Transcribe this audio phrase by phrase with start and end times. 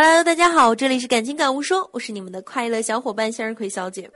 [0.00, 4.08] Hello，大家好，这里是感情感悟说，我是你们的快乐小伙伴向日葵小姐。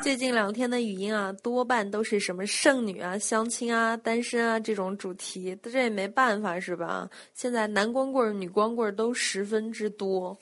[0.00, 7.08] 最近两天的语音啊，多半都是什么剩女啊、相亲啊、单身啊这种主题，这也没办法是吧？
[7.34, 10.38] 现在男光棍、女光棍都十分之多。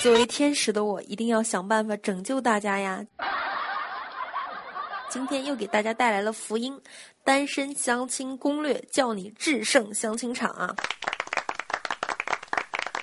[0.00, 3.04] 作为天使的我，一定要想办法拯救大家呀！
[5.08, 6.78] 今天又给大家带来了福音，
[7.24, 10.76] 单身相亲攻略，叫你制胜相亲场啊！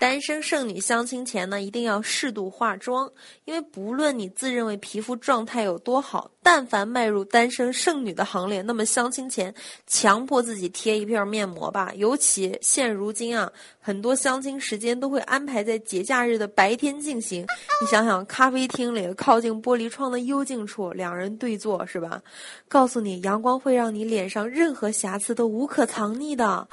[0.06, 3.12] 单身剩女相亲前呢，一定要适度化妆，
[3.46, 9.52] 因为不论你自认为皮肤状态有多好，但凡迈入单身剩女的行列，那么相亲前
[9.88, 11.92] 强迫自己贴一片面膜吧。
[11.96, 17.42] 尤其现如今啊，很多相亲时间都会安排在节假日的白天进行。
[17.82, 22.22] 你想想，咖啡厅里靠近玻璃窗的幽静处，两人对坐是吧？
[22.68, 26.68] 告诉你，阳光会让你脸上任何瑕疵都无可藏匿的。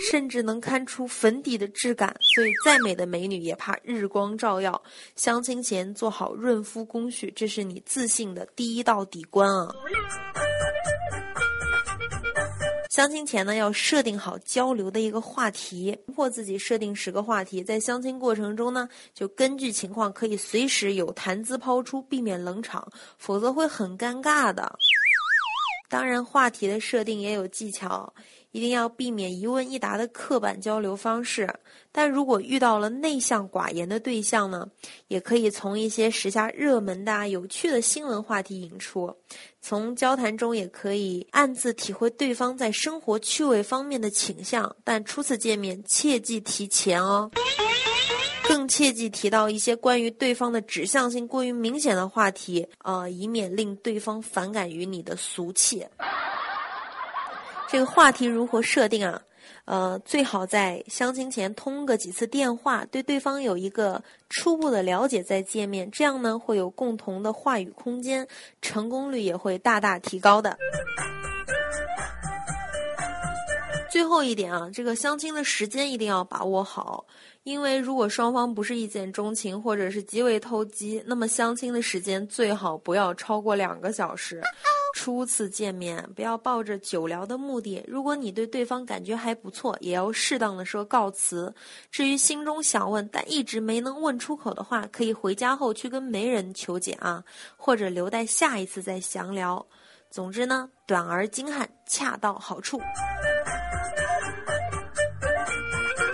[0.00, 4.80] 甚至能看出粉底的质感，所以再美的美女也怕日光照耀。
[5.14, 9.68] 相亲前做好润肤工序，这是你自信的第一道底关啊！
[12.90, 22.86] 相亲前呢，要设定好交流的一个话题，强迫自己设定十个话题，在相亲过程中呢，就根据情况可以随时有谈资抛出，避免冷场，
[23.18, 24.78] 否则会很尴尬的。
[25.88, 28.12] 当然，话题的设定也有技巧。
[28.56, 31.46] 一定要避免一问一答的刻板交流方式，
[31.92, 34.66] 但如果遇到了内向寡言的对象呢，
[35.08, 39.14] 也可以从一些时下热门的、有趣的新闻话题引出。
[39.60, 47.30] 从交谈中也可以暗自体会对方在生活趣味方面的倾向，但初次见面切忌提钱哦，
[48.48, 55.84] 更切忌提到一些关于对方的指向性过于明显的话题，呃，以免令对方反感于你的俗气。
[57.68, 59.20] 这个话题如何设定啊？
[59.64, 68.26] 呃，最好在相亲前通个几次电话，对对方有一个初步的了解再见面，这样呢会有共同的话语空间，
[68.62, 70.56] 成功率也会大大提高的。
[73.90, 77.04] 最后一点啊，这个相亲的时间一定要把握好，
[77.42, 84.40] 因为如果双方不是一见钟情或者是极为投机，那么相亲的时间最好不要超过两个小时。
[84.98, 87.84] 初次见面，不要抱着久聊的目的。
[87.86, 91.54] 如果你对对方感觉还不错，也要适当的说告辞。
[91.90, 97.22] 至于心中想问但一直没能问出口的话，可以回家后去跟媒人求解啊，
[97.58, 99.64] 或者留待下一次再详聊。
[100.08, 102.80] 总之呢，短而精悍，恰到好处。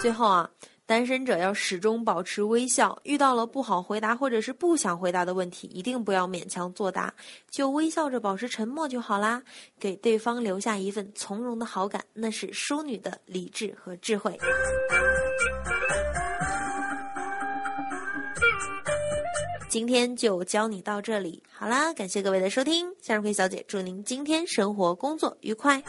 [0.01, 0.51] 最后啊。
[0.93, 7.15] 单身者要始终保持微笑，遇到了不好回答或者是不想回答的问题，一定不要勉强作答，
[7.49, 9.43] 就微笑着保持沉默就好啦，
[9.81, 14.39] 给对方留下一份从容的好感，那是淑女的理智和智慧。
[19.71, 25.83] 今天就教你到这里，好啦，感谢各位的收听，向日葵小姐祝您今天生活工作愉快。